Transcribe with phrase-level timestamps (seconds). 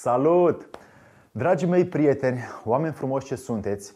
[0.00, 0.68] Salut!
[1.30, 3.94] Dragii mei prieteni, oameni frumoși ce sunteți,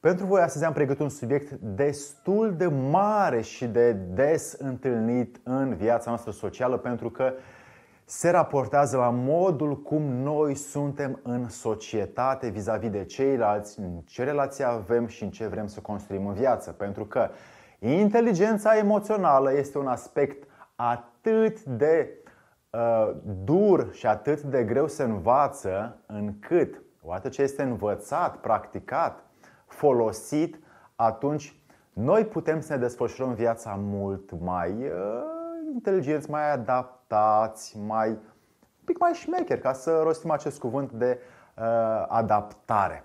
[0.00, 5.74] pentru voi astăzi am pregătit un subiect destul de mare și de des întâlnit în
[5.74, 7.32] viața noastră socială pentru că
[8.04, 14.64] se raportează la modul cum noi suntem în societate vis-a-vis de ceilalți, în ce relație
[14.64, 16.70] avem și în ce vrem să construim în viață.
[16.70, 17.28] Pentru că
[17.78, 22.19] inteligența emoțională este un aspect atât de uh,
[23.44, 29.22] dur și atât de greu se învață încât, odată ce este învățat, practicat,
[29.66, 30.58] folosit,
[30.96, 31.60] atunci
[31.92, 34.92] noi putem să ne desfășurăm viața mult mai uh,
[35.72, 38.16] inteligenți, mai adaptați, mai un
[38.84, 41.18] pic mai șmecher, ca să rostim acest cuvânt de
[41.56, 41.64] uh,
[42.08, 43.04] adaptare.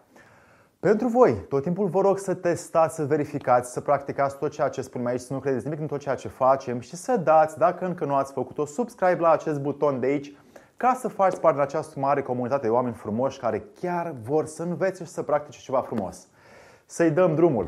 [0.85, 4.81] Pentru voi, tot timpul vă rog să testați, să verificați, să practicați tot ceea ce
[4.81, 7.85] spunem aici, să nu credeți nimic în tot ceea ce facem și să dați, dacă
[7.85, 10.33] încă nu ați făcut-o, subscribe la acest buton de aici
[10.77, 14.63] ca să faci parte din această mare comunitate de oameni frumoși care chiar vor să
[14.63, 16.27] învețe și să practice ceva frumos.
[16.85, 17.67] Să-i dăm drumul!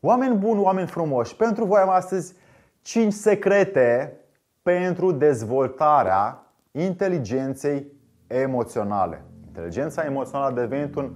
[0.00, 2.34] Oameni buni, oameni frumoși, pentru voi am astăzi
[2.82, 4.16] 5 secrete
[4.62, 7.86] pentru dezvoltarea inteligenței
[8.26, 9.24] emoționale.
[9.46, 11.10] Inteligența emoțională a devenit un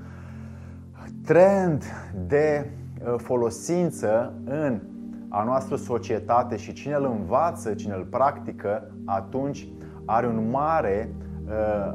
[1.25, 1.85] trend
[2.27, 2.71] de
[3.05, 4.81] uh, folosință în
[5.29, 9.69] a noastră societate și cine îl învață, cine îl practică, atunci
[10.05, 11.15] are un mare
[11.47, 11.93] uh,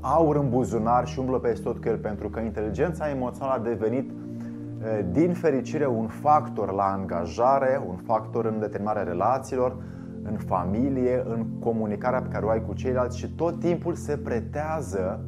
[0.00, 4.10] aur în buzunar și umblă peste tot cu el, pentru că inteligența emoțională a devenit
[4.10, 9.76] uh, din fericire un factor la angajare, un factor în determinarea relațiilor,
[10.22, 15.24] în familie, în comunicarea pe care o ai cu ceilalți și tot timpul se pretează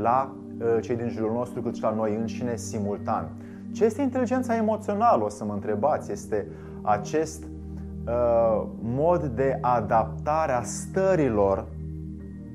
[0.00, 3.28] la uh, cei din jurul nostru cât și la noi înșine simultan.
[3.72, 6.46] Ce este inteligența emoțională, o să mă întrebați, este
[6.82, 11.66] acest uh, mod de adaptare a stărilor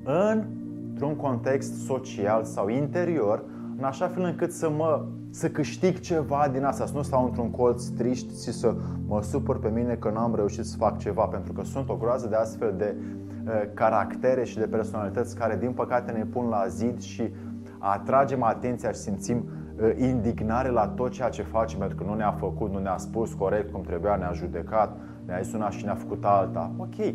[0.03, 3.44] într-un context social sau interior,
[3.78, 7.51] în așa fel încât să mă să câștig ceva din asta, să nu stau într-un
[7.51, 8.75] colț trist și să
[9.07, 12.27] mă supăr pe mine că n-am reușit să fac ceva, pentru că sunt o groază
[12.27, 16.99] de astfel de uh, caractere și de personalități care, din păcate, ne pun la zid
[16.99, 17.33] și
[17.77, 19.45] atragem atenția și simțim
[19.81, 23.33] uh, indignare la tot ceea ce facem, pentru că nu ne-a făcut, nu ne-a spus
[23.33, 26.71] corect cum trebuia, ne-a judecat, ne-a zis una și ne-a făcut alta.
[26.77, 27.13] Ok,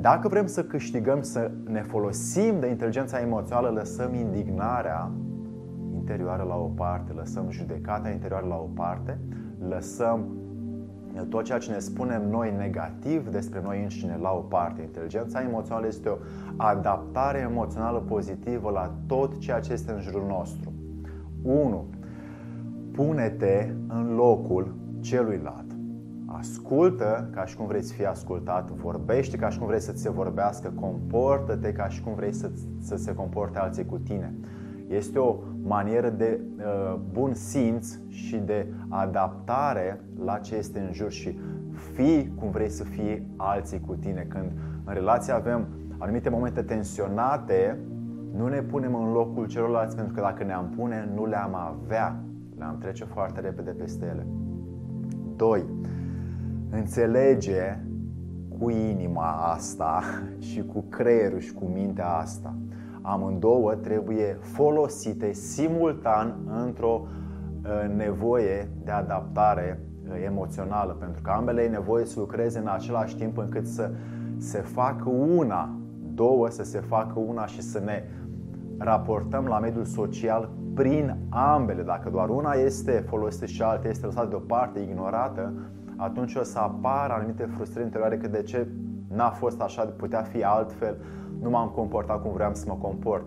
[0.00, 5.10] dacă vrem să câștigăm, să ne folosim de inteligența emoțională, lăsăm indignarea
[6.10, 9.18] interioară la o parte, lăsăm judecata interioară la o parte,
[9.68, 10.26] lăsăm
[11.28, 14.82] tot ceea ce ne spunem noi negativ despre noi înșine la o parte.
[14.82, 16.16] Inteligența emoțională este o
[16.56, 20.72] adaptare emoțională pozitivă la tot ceea ce este în jurul nostru.
[21.42, 21.86] 1.
[22.92, 25.76] Pune-te în locul celuilalt.
[26.26, 30.02] Ascultă ca și cum vrei să fii ascultat, vorbește ca și cum vrei să ți
[30.02, 32.50] se vorbească, comportă-te ca și cum vrei să,
[32.80, 34.34] să se comporte alții cu tine.
[34.88, 41.10] Este o manieră de uh, bun simț și de adaptare la ce este în jur
[41.10, 41.38] și
[41.94, 44.26] fii cum vrei să fie alții cu tine.
[44.28, 44.50] Când
[44.84, 45.66] în relație avem
[45.98, 47.78] anumite momente tensionate,
[48.36, 52.22] nu ne punem în locul celorlalți pentru că dacă ne-am pune, nu le-am avea.
[52.58, 54.26] Le-am trece foarte repede peste ele.
[55.36, 55.64] 2.
[56.70, 57.78] Înțelege
[58.58, 60.02] cu inima asta
[60.48, 62.54] și cu creierul și cu mintea asta
[63.02, 66.34] amândouă trebuie folosite simultan
[66.64, 72.68] într-o uh, nevoie de adaptare uh, emoțională, pentru că ambele e nevoie să lucreze în
[72.68, 73.90] același timp încât să
[74.36, 75.74] se facă una,
[76.14, 78.04] două să se facă una și să ne
[78.78, 81.82] raportăm la mediul social prin ambele.
[81.82, 85.52] Dacă doar una este folosită și alta este lăsată deoparte, ignorată,
[85.96, 88.68] atunci o să apară anumite frustrări interioare că de ce
[89.08, 90.96] n-a fost așa, putea fi altfel,
[91.40, 93.26] nu m-am comportat cum vreau să mă comport.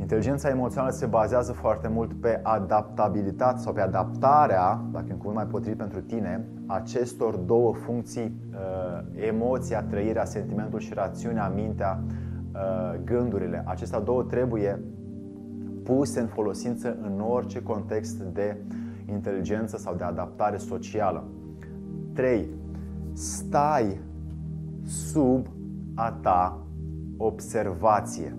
[0.00, 5.36] Inteligența emoțională se bazează foarte mult pe adaptabilitate sau pe adaptarea, dacă e un cuvânt
[5.36, 12.02] mai potrivit pentru tine, acestor două funcții, uh, emoția, trăirea, sentimentul și rațiunea, mintea,
[12.52, 13.62] uh, gândurile.
[13.66, 14.80] Acestea două trebuie
[15.82, 18.56] puse în folosință în orice context de
[19.08, 21.24] inteligență sau de adaptare socială.
[22.12, 22.48] 3.
[23.12, 24.00] Stai
[24.84, 25.46] sub
[25.94, 26.65] a ta
[27.16, 28.36] observație.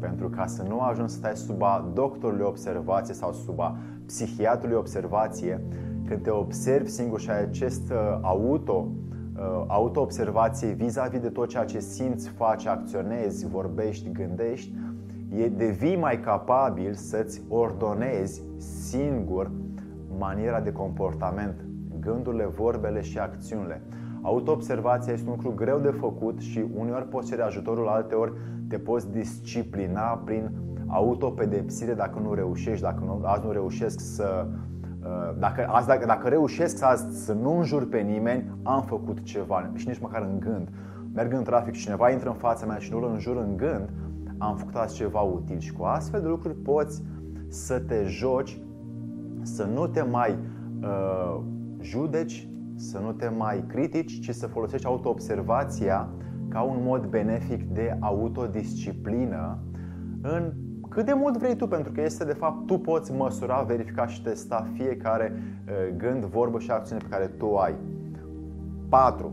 [0.00, 3.76] Pentru ca să nu ajungi să stai sub a doctorului observație sau sub a
[4.06, 5.62] psihiatrului observație,
[6.06, 8.88] când te observi singur și ai acest uh, auto,
[9.36, 14.72] uh, auto-observație vis-a-vis de tot ceea ce simți, faci, acționezi, vorbești, gândești,
[15.36, 19.50] e, devii mai capabil să-ți ordonezi singur
[20.18, 21.64] maniera de comportament
[22.00, 23.82] gândurile, vorbele și acțiunile.
[24.28, 28.32] Autoobservația este un lucru greu de făcut și uneori poți cere ajutorul, alteori
[28.68, 30.50] te poți disciplina prin
[30.86, 34.46] autopedepsire dacă nu reușești, dacă nu, azi nu reușesc să
[35.02, 39.70] uh, dacă, azi, dacă, dacă reușesc azi să nu înjur pe nimeni, am făcut ceva
[39.74, 40.68] și nici măcar în gând.
[41.14, 43.90] Merg în trafic și cineva intră în fața mea și nu îl înjur în gând,
[44.38, 47.02] am făcut azi ceva util și cu astfel de lucruri poți
[47.48, 48.60] să te joci,
[49.42, 50.38] să nu te mai
[50.82, 51.40] uh,
[51.80, 52.48] judeci,
[52.78, 56.08] să nu te mai critici, ci să folosești autoobservația
[56.48, 59.58] ca un mod benefic de autodisciplină
[60.22, 60.52] în
[60.88, 64.22] cât de mult vrei tu, pentru că este de fapt tu poți măsura, verifica și
[64.22, 67.74] testa fiecare uh, gând, vorbă și acțiune pe care tu ai.
[68.88, 69.32] 4.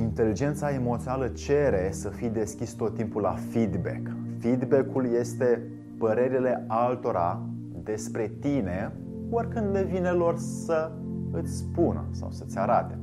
[0.00, 4.10] Inteligența emoțională cere să fii deschis tot timpul la feedback.
[4.38, 5.62] Feedback-ul este
[5.98, 7.40] părerile altora
[7.82, 8.92] despre tine
[9.30, 10.90] oricând le vine lor să
[11.38, 12.98] îți spună sau să-ți arate.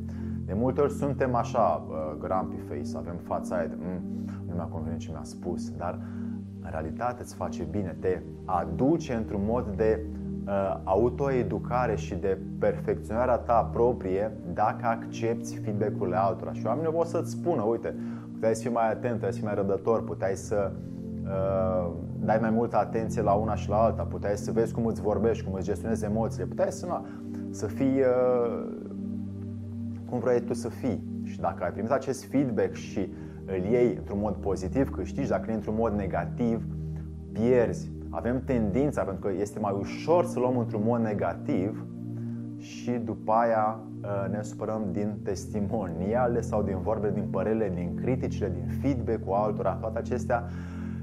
[0.45, 4.63] De multe ori suntem așa, uh, grumpy face, avem fața aia de mm, nu mi-a
[4.63, 5.99] convenit ce mi-a spus, dar
[6.61, 9.99] în realitate îți face bine, te aduce într-un mod de
[10.45, 16.53] uh, autoeducare și de perfecționarea ta proprie dacă accepti feedback-urile altora.
[16.53, 17.95] Și oamenii vor să-ți spună, uite,
[18.33, 20.71] puteai să fii mai atent, puteai să fii mai răbdător, puteai să
[21.23, 25.01] uh, dai mai multă atenție la una și la alta, puteai să vezi cum îți
[25.01, 27.05] vorbești, cum îți gestionezi emoțiile, puteai să, nu,
[27.53, 28.65] să fii uh,
[30.09, 31.03] cum vrei tu să fii.
[31.23, 33.09] Și dacă ai primit acest feedback și
[33.45, 36.65] îl iei într-un mod pozitiv, câștigi, dacă îl într-un mod negativ,
[37.31, 37.91] pierzi.
[38.09, 41.85] Avem tendința, pentru că este mai ușor să luăm într-un mod negativ
[42.57, 48.49] și după aia uh, ne supărăm din testimoniale sau din vorbe, din părele, din criticile,
[48.49, 49.73] din feedback-ul altora.
[49.73, 50.43] Toate acestea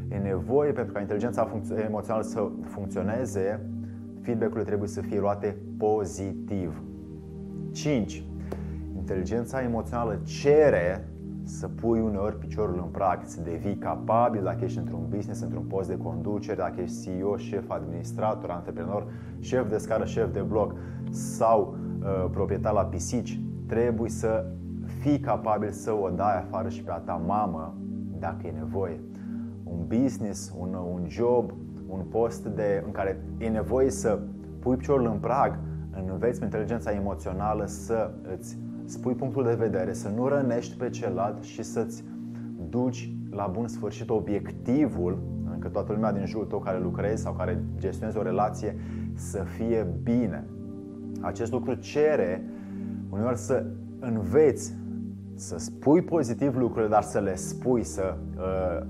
[0.09, 1.49] e nevoie pentru ca inteligența
[1.87, 3.61] emoțională să funcționeze,
[4.31, 6.83] feedback-urile trebuie să fie luate pozitiv.
[7.73, 8.25] 5.
[8.97, 11.09] Inteligența emoțională cere
[11.43, 15.89] să pui uneori piciorul în prag, să devii capabil dacă ești într-un business, într-un post
[15.89, 19.07] de conducere, dacă ești CEO, șef, administrator, antreprenor,
[19.39, 20.75] șef de scară, șef de bloc
[21.11, 24.45] sau uh, proprietar la pisici, trebuie să
[25.01, 27.77] fii capabil să o dai afară și pe a ta mamă
[28.19, 29.01] dacă e nevoie.
[29.65, 31.53] Un business, un, un job,
[31.91, 34.19] un post de, în care e nevoie să
[34.59, 35.59] pui piciorul în prag,
[36.09, 41.63] înveți inteligența emoțională să îți spui punctul de vedere, să nu rănești pe celălalt și
[41.63, 42.05] să-ți
[42.69, 45.19] duci la bun sfârșit obiectivul,
[45.59, 48.77] că toată lumea din jurul tău care lucrezi sau care gestionezi o relație
[49.15, 50.45] să fie bine.
[51.21, 52.45] Acest lucru cere
[53.11, 53.65] uneori să
[53.99, 54.75] înveți
[55.35, 58.87] să spui pozitiv lucrurile, dar să le spui, să uh,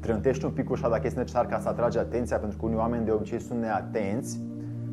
[0.00, 3.04] trântești un pic ușa dacă este necesar ca să atragi atenția, pentru că unii oameni
[3.04, 4.40] de obicei sunt neatenți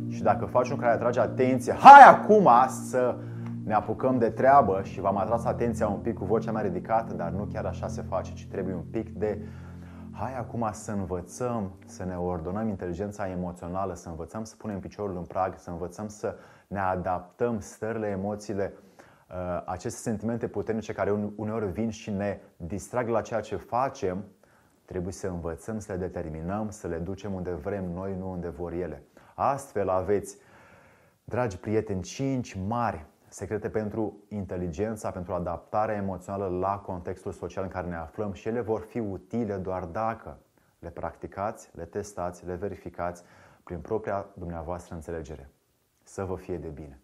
[0.07, 3.15] și dacă faci un care atrage atenție, hai acum să
[3.63, 4.81] ne apucăm de treabă.
[4.83, 8.01] Și v-am atras atenția un pic cu vocea mea ridicată, dar nu chiar așa se
[8.01, 9.41] face, ci trebuie un pic de
[10.11, 15.23] hai acum să învățăm să ne ordonăm inteligența emoțională, să învățăm să punem piciorul în
[15.23, 16.35] prag, să învățăm să
[16.67, 18.73] ne adaptăm stările, emoțiile,
[19.29, 24.23] uh, aceste sentimente puternice care uneori vin și ne distrag la ceea ce facem,
[24.85, 28.71] trebuie să învățăm să le determinăm, să le ducem unde vrem noi, nu unde vor
[28.71, 29.03] ele.
[29.35, 30.38] Astfel aveți,
[31.24, 37.88] dragi prieteni, cinci mari secrete pentru inteligența, pentru adaptarea emoțională la contextul social în care
[37.88, 40.38] ne aflăm și ele vor fi utile doar dacă
[40.79, 43.24] le practicați, le testați, le verificați
[43.63, 45.50] prin propria dumneavoastră înțelegere.
[46.03, 47.00] Să vă fie de bine!